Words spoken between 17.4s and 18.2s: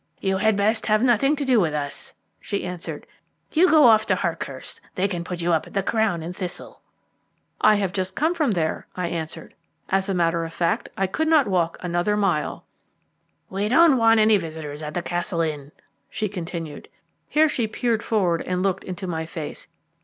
she peered